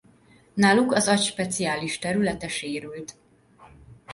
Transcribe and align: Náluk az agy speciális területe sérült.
Náluk 0.53 0.93
az 0.93 1.07
agy 1.07 1.21
speciális 1.23 1.99
területe 1.99 2.47
sérült. 2.47 3.17